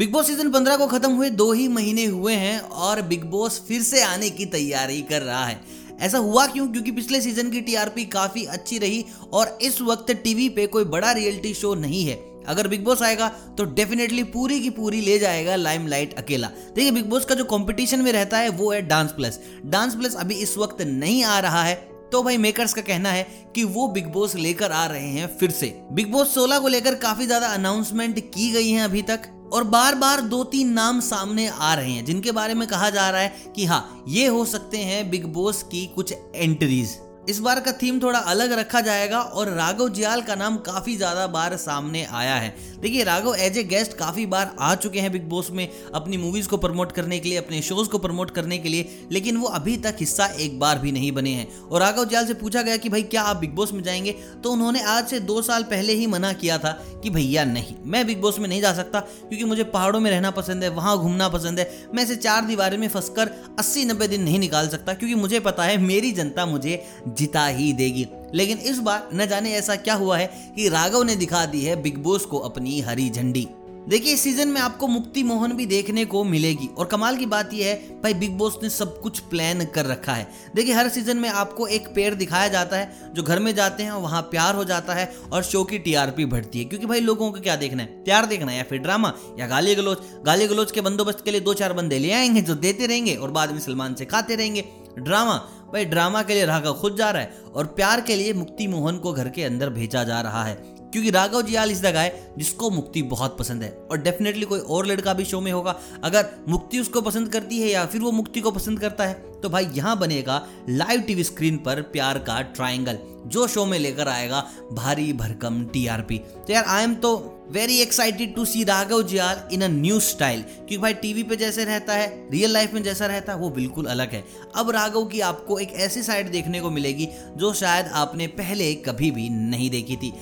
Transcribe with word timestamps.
Big 0.00 0.12
boss 0.12 0.26
season 0.26 0.50
15 0.50 0.76
को 0.76 0.86
खत्म 0.86 1.10
हुए, 1.12 1.28
दो 1.30 1.50
ही 1.52 1.66
महीने 1.68 2.04
हुए 2.04 2.34
हैं 2.34 2.60
और 2.60 3.00
बिग 3.02 3.24
बॉस 3.30 3.60
फिर 3.66 3.82
से 3.82 4.02
आने 4.02 4.28
की 4.30 4.44
तैयारी 4.46 5.00
कर 5.02 5.22
रहा 5.22 5.44
है। 5.44 5.60
ऐसा 6.00 6.18
हुआ 6.18 6.46
क्यों? 6.46 6.66
क्योंकि 6.68 6.90
पिछले 6.90 7.20
सीज़न 7.20 7.50
की 7.50 7.60
टीआरपी 7.60 8.04
काफ़ी 8.06 8.44
अच्छी 8.46 8.78
रही 8.78 9.04
और 9.32 9.58
इस 9.62 9.80
वक्त 9.80 10.12
टीवी 10.22 10.48
पे 10.48 10.66
कोई 10.66 10.84
बड़ा 10.86 11.10
रियलिटी 11.10 11.52
शो 11.54 11.74
नहीं 11.74 12.04
है। 12.04 12.14
अगर 12.46 12.68
बिग 12.68 12.84
बॉस 12.84 13.02
आएगा 13.02 13.28
तो 13.58 13.64
डेफिनेटली 13.72 14.22
पूरी 14.30 14.60
की 14.60 14.70
पूरी 14.70 15.00
ले 15.00 15.18
जाएगा 15.18 15.56
लाइमलाइट 15.56 16.14
अकेला। 16.18 16.48
देखिए, 16.48 16.90
बिग 16.90 17.04
बॉस 17.04 17.24
का 17.24 17.34
जो 17.34 17.44
कंपटीशन 17.46 18.02
में 18.02 18.10
रहता 18.12 18.38
है, 18.38 18.48
वो 18.50 18.70
है 18.72 18.80
डांस 18.82 19.10
प्लस 19.12 19.38
डांस 19.66 19.94
प्लस 19.94 20.14
अभी 20.16 20.34
इस 20.36 20.56
वक्त 20.58 20.80
नहीं 20.82 21.22
आ 21.24 21.38
रहा 21.40 21.62
है 21.62 21.74
तो 22.12 22.22
भाई 22.22 22.36
मेकर्स 22.38 22.74
का 22.74 22.82
कहना 22.82 23.10
है 23.10 23.26
कि 23.54 23.64
वो 23.66 23.86
बिग 23.88 24.06
बॉस 24.06 24.34
लेकर 24.36 24.72
आ 24.72 24.86
रहे 24.86 25.08
हैं 25.08 25.26
फिर 25.38 25.50
से। 25.50 25.66
बिग 25.92 26.10
बॉस 26.12 26.34
16 26.34 26.60
को 26.60 26.68
लेकर 26.68 26.94
काफ़ी 27.00 27.26
ज़्यादा 27.26 27.48
अनाउंसमेंट 27.48 28.18
की 28.30 28.50
गई 28.52 28.70
है 28.70 28.84
अभी 28.84 29.02
तक। 29.02 29.28
और 29.52 29.64
बार 29.64 29.94
बार 29.94 30.20
दो 30.20 30.42
तीन 30.44 30.72
नाम 30.72 31.00
सामने 31.00 31.46
आ 31.48 31.74
रहे 31.74 31.92
हैं, 31.92 32.04
जिनके 32.04 32.32
बारे 32.32 32.54
में 32.54 32.66
कहा 32.68 32.90
जा 32.90 33.08
रहा 33.10 33.20
है 33.20 33.52
कि 33.56 33.64
हाँ 33.64 34.04
ये 34.08 34.26
हो 34.26 34.44
सकते 34.44 34.78
हैं 34.78 35.08
बिग 35.10 35.26
बॉस 35.26 35.62
की 35.62 35.86
कुछ 35.86 36.14
एंट्रीज। 36.34 36.98
इस 37.28 37.38
बार 37.40 37.58
का 37.60 37.72
थीम 37.72 37.98
थोड़ा 38.00 38.18
अलग 38.18 38.52
रखा 38.52 38.80
जाएगा 38.80 39.20
और 39.20 39.48
राघव 39.48 39.88
जियाल 39.88 40.22
का 40.22 40.34
नाम 40.34 40.56
काफ़ी 40.56 40.96
ज़्यादा 40.96 41.26
बार 41.26 41.56
सामने 41.56 42.04
आया 42.04 42.34
है। 42.34 42.54
देखिए, 42.80 43.02
राघव 43.04 43.34
एज 43.34 43.58
ए 43.58 43.62
गेस्ट 43.64 43.92
काफ़ी 43.92 44.24
बार 44.26 44.54
आ 44.60 44.74
चुके 44.74 45.00
हैं 45.00 45.10
बिग 45.12 45.28
बॉस 45.28 45.50
में 45.50 45.68
अपनी 45.94 46.16
मूवीज़ 46.16 46.48
को 46.48 46.56
प्रमोट 46.56 46.92
करने 46.92 47.18
के 47.18 47.28
लिए, 47.28 47.38
अपने 47.38 47.60
शोज़ 47.62 47.88
को 47.88 47.98
प्रमोट 47.98 48.30
करने 48.30 48.58
के 48.58 48.68
लिए, 48.68 49.06
लेकिन 49.12 49.36
वो 49.36 49.48
अभी 49.48 49.76
तक 49.76 49.96
हिस्सा 50.00 50.26
एक 50.26 50.58
बार 50.60 50.78
भी 50.78 50.92
नहीं 50.92 51.12
बने 51.12 51.30
हैं। 51.30 51.48
और 51.60 51.80
राघव 51.80 52.04
जियाल 52.04 52.26
से 52.26 52.34
पूछा 52.34 52.62
गया 52.62 52.76
कि 52.76 52.88
भाई, 52.88 53.02
क्या 53.02 53.22
आप 53.22 53.36
बिग 53.36 53.54
बॉस 53.54 53.72
में 53.72 53.82
जाएँगे? 53.82 54.12
तो 54.44 54.52
उन्होंने 54.52 54.82
आज 54.82 55.08
से 55.08 55.20
दो 55.20 55.42
साल 55.42 55.62
पहले 55.62 55.92
ही 55.92 56.06
मना 56.06 56.32
किया 56.32 56.58
था 56.58 56.72
कि 57.02 57.10
भैया 57.10 57.44
नहीं, 57.44 57.74
मैं 57.84 58.06
बिग 58.06 58.20
बॉस 58.20 58.38
में 58.38 58.48
नहीं 58.48 58.60
जा 58.60 58.72
सकता, 58.74 59.00
क्योंकि 59.00 59.44
मुझे 59.44 59.64
पहाड़ों 59.64 60.00
में 60.00 60.10
रहना 60.10 60.30
पसंद 60.30 60.64
है, 60.64 60.70
वहाँ 60.70 60.98
घूमना 60.98 61.28
पसंद 61.28 61.58
है, 61.58 61.70
मैं 61.94 62.02
इसे 62.02 62.16
चार 62.16 62.44
दीवारें 62.44 62.78
में 62.78 62.88
फंसकर 62.88 63.30
अस्सी 63.58 63.84
नब्बे 63.84 64.08
दिन 64.08 64.22
नहीं 64.22 64.38
निकाल 64.38 64.68
सकता, 64.68 64.94
क्योंकि 64.94 65.14
मुझे 65.14 65.40
पता 65.40 65.64
है 65.64 65.78
मेरी 65.78 66.12
जनता 66.12 66.46
मुझे 66.46 66.82
जिता 67.18 67.46
ही 67.46 67.72
देगी। 67.72 68.06
लेकिन 68.34 68.58
इस 68.58 68.78
बार 68.78 69.08
न 69.14 69.26
जाने 69.26 69.52
ऐसा 69.52 69.76
क्या 69.76 69.94
हुआ 69.94 70.18
है 70.18 70.52
कि 70.56 70.68
राघव 70.68 71.02
ने 71.02 71.16
दिखा 71.16 71.46
दी 71.46 71.64
है 71.64 71.82
बिग 71.82 71.98
बॉस 71.98 72.24
को 72.24 72.38
अपनी 72.38 72.80
हरी 72.80 73.10
झंडी। 73.10 73.48
देखिए, 73.88 74.14
इस 74.14 74.20
सीज़न 74.20 74.48
में 74.48 74.60
आपको 74.60 74.86
मुक्ति 74.86 75.22
मोहन 75.22 75.52
भी 75.52 75.66
देखने 75.66 76.04
को 76.04 76.24
मिलेगी। 76.24 76.68
और 76.78 76.86
कमाल 76.86 77.16
की 77.16 77.26
बात 77.26 77.54
यह 77.54 77.66
है, 77.66 77.74
भाई, 78.02 78.14
बिग 78.14 78.30
बॉस 78.30 78.58
ने 78.62 78.70
सब 78.70 79.00
कुछ 79.00 79.18
प्लान 79.18 79.64
कर 79.64 79.86
रखा 79.86 80.12
है। 80.12 80.30
देखिए, 80.56 80.74
हर 80.74 80.88
सीज़न 80.88 81.16
में 81.16 81.28
आपको 81.28 81.66
एक 81.66 81.88
पेड़ 81.94 82.14
दिखाया 82.14 82.48
जाता 82.48 82.76
है, 82.76 83.10
जो 83.14 83.22
घर 83.22 83.38
में 83.38 83.54
जाते 83.54 83.82
हैं 83.82 83.92
वहाँ 83.92 84.22
प्यार 84.22 84.54
हो 84.54 84.64
जाता 84.64 84.94
है 84.94 85.14
और 85.32 85.42
शो 85.42 85.64
की 85.64 85.78
टीआरपी 85.78 86.24
बढ़ती 86.24 86.58
है। 86.58 86.64
क्योंकि 86.64 86.86
भाई, 86.86 87.00
लोगों 87.00 87.32
को 87.32 87.40
क्या 87.40 87.56
देखना 87.56 87.82
है? 87.82 87.88
प्यार 87.88 88.26
देखना 88.26 88.52
है 88.52 88.58
या 88.58 88.64
फिर 88.64 88.78
ड्रामा 88.78 89.12
या 89.38 89.46
गाली 89.46 89.74
गलोच 89.74 89.98
गाली 90.26 90.46
गलोच 90.46 90.72
के 90.72 90.80
बंदोबस्त 90.80 91.24
के 91.24 91.30
लिए 91.30 91.40
दो 91.40 91.54
चार 91.54 91.72
बंदे 91.72 91.98
ले 91.98 92.12
आएँगे 92.12 92.40
जो 92.40 92.54
देते 92.54 92.86
रहेंगे 92.86 93.14
और 93.14 93.30
बाद 93.30 93.50
में 93.50 93.60
सलमान 93.60 93.94
से 93.94 94.04
खाते 94.04 94.34
रहेंगे। 94.34 94.64
ड्रामा 94.98 95.48
भाई, 95.72 95.84
ड्रामा 95.84 96.22
के 96.22 96.34
लिए 96.34 96.44
राघव 96.44 96.74
खुद 96.74 96.96
जा 96.96 97.10
रहा 97.10 97.22
है 97.22 97.32
और 97.54 97.66
प्यार 97.66 98.00
के 98.00 98.16
लिए 98.16 98.32
मुक्ति 98.32 98.66
मोहन 98.66 98.98
को 98.98 99.12
घर 99.12 99.28
के 99.28 99.44
अंदर 99.44 99.70
भेजा 99.70 100.04
जा 100.04 100.20
रहा 100.20 100.44
है। 100.44 100.79
क्योंकि 100.92 101.10
राघव 101.10 101.42
जियाल 101.42 101.70
इस 101.70 101.82
जगह 101.82 102.00
है 102.00 102.34
जिसको 102.38 102.70
मुक्ति 102.70 103.02
बहुत 103.04 103.38
पसंद 103.38 103.62
है। 103.62 103.70
और 103.90 103.98
डेफिनेटली 103.98 104.46
कोई 104.46 104.60
और 104.60 104.86
लड़का 104.86 105.14
भी 105.14 105.24
शो 105.24 105.40
में 105.40 105.52
होगा। 105.52 105.78
अगर 106.04 106.30
मुक्ति 106.48 106.78
उसको 106.78 107.00
पसंद 107.00 107.28
करती 107.28 107.60
है 107.60 107.68
या 107.68 107.84
फिर 107.86 108.00
वो 108.00 108.12
मुक्ति 108.12 108.40
को 108.40 108.50
पसंद 108.50 108.80
करता 108.80 109.06
है 109.06 109.28
तो 109.42 109.48
भाई 109.48 109.68
यहाँ 109.74 109.98
बनेगा 109.98 110.46
लाइव 110.68 111.00
टीवी 111.00 111.24
स्क्रीन 111.24 111.56
पर 111.56 111.80
प्यार 111.82 112.18
का 112.18 112.40
ट्राइंगल 112.54 112.98
जो 113.26 113.46
शो 113.48 113.64
में 113.66 113.78
लेकर 113.78 114.08
आएगा 114.08 114.46
भारी 114.72 115.12
भरकम 115.12 115.64
टीआरपी 115.64 116.18
तो 116.18 116.52
यार 116.52 116.64
आई 116.64 116.84
एम 116.84 116.94
तो 116.94 117.16
very 117.52 117.78
excited 117.78 118.34
to 118.34 118.44
see 118.44 118.64
Raghav 118.64 119.02
Juyal 119.02 119.42
in 119.52 119.62
a 119.62 119.68
new 119.68 119.98
style 120.00 120.42
क्योंकि 120.42 120.78
भाई 120.78 120.94
टीवी 120.94 121.22
पे 121.22 121.36
जैसे 121.36 121.64
रहता 121.64 121.92
है 121.92 122.08
रियल 122.30 122.52
लाइफ 122.52 122.74
में 122.74 122.82
जैसा 122.82 123.06
रहता 123.06 123.32
है, 123.32 123.38
वो 123.38 123.50
बिल्कुल 123.50 123.86
अलग 123.86 124.12
है। 124.12 124.24
अब 124.56 124.70
राघव 124.70 125.04
की 125.04 125.20
आपको 125.20 125.58
एक 125.58 125.72
ऐसी 125.78 126.02
साइड 126.02 126.30
देखने 126.30 126.60
को 126.60 126.70
मिलेगी, 126.70 127.08
जो 127.36 127.52
शायद 127.54 127.86
आपने 127.94 128.26
पहले 128.26 128.74
कभी 128.86 129.10
भी 129.10 129.28
नहीं 129.30 129.70
देखी 129.70 129.96
थी। 129.96 130.12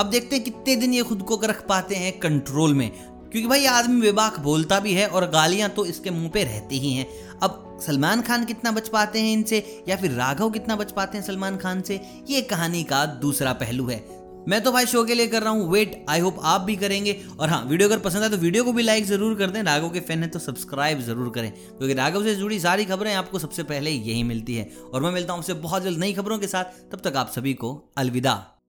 अब 0.00 0.10
देखते 0.10 0.36
हैं 0.36 0.44
कितने 0.44 0.76
दिन 0.76 0.94
ये 0.94 1.02
खुद 1.02 1.22
को 1.22 1.40
रख 1.44 1.66
पाते 1.66 1.94
हैं 1.94 2.18
कंट्रोल 2.18 2.74
में। 2.74 2.90
क्योंकि 2.90 3.48
भाई, 3.48 3.64
आदमी 3.64 4.00
बेबाक 4.00 4.38
बोलता 4.40 4.78
भी 4.80 4.92
है 4.92 5.06
और 5.06 5.30
गालियाँ 5.30 5.68
तो 5.68 5.84
इसके 5.86 6.10
मुँह 6.10 6.28
पे 6.28 6.44
रहती 6.44 6.78
ही 6.78 6.92
हैं। 6.92 7.06
अब 7.42 7.78
सलमान 7.86 8.22
खान 8.22 8.44
कितना 8.44 8.70
बच 8.70 8.88
पाते 8.88 9.20
हैं 9.20 9.32
इनसे? 9.32 9.84
या 9.88 9.96
फिर 9.96 10.10
राघव 10.10 10.50
कितना 10.50 10.76
बच 10.76 10.92
पाते 10.92 11.18
हैं 11.18 11.24
सलमान 11.24 11.56
खान 11.56 11.82
से? 11.82 12.00
ये 12.30 12.40
कहानी 12.42 12.82
का 12.84 13.06
दूसरा 13.06 13.52
पहलू 13.52 13.86
है। 13.86 14.04
मैं 14.48 14.62
तो 14.62 14.72
भाई 14.72 14.86
शो 14.86 15.04
के 15.04 15.14
लिए 15.14 15.26
कर 15.26 15.42
रहा 15.42 15.52
हूँ। 15.52 15.70
वेट 15.70 16.06
आई 16.08 16.20
होप 16.20 16.36
आप 16.42 16.60
भी 16.60 16.76
करेंगे। 16.76 17.16
और 17.40 17.48
हाँ 17.48 17.64
वीडियो 17.64 17.88
अगर 17.88 17.98
पसंद 17.98 18.22
आए 18.22 18.28
तो 18.28 18.36
वीडियो 18.36 18.64
को 18.64 18.72
भी 18.72 18.82
लाइक 18.82 19.04
ज़रूर 19.04 19.34
कर 19.34 19.50
दें। 19.50 19.62
राघव 19.62 19.90
के 19.90 20.00
फ़ैन 20.00 20.22
है 20.22 20.28
तो 20.28 20.38
सब्सक्राइब 20.38 21.00
ज़रूर 21.00 21.30
करें। 21.30 21.50
क्योंकि 21.50 21.94
राघव 21.94 22.24
से 22.24 22.34
जुड़ी 22.34 22.60
सारी 22.60 22.84
खबरें 22.84 23.14
आपको 23.14 23.38
सबसे 23.38 23.62
पहले 23.62 23.90
यही 23.90 24.22
मिलती 24.22 24.54
है। 24.54 24.70
और 24.94 25.02
मैं 25.02 25.10
मिलता 25.10 25.32
हूँ 25.32 25.40
आपसे 25.40 25.54
बहुत 25.54 25.82
जल्द 25.82 25.98
नई 25.98 26.12
खबरों 26.12 26.38
के 26.38 26.46
साथ। 26.46 26.64
तब 26.92 27.00
तक 27.04 27.16
आप 27.16 27.30
सभी 27.30 27.54
को 27.54 27.92
अलविदा। 27.96 28.59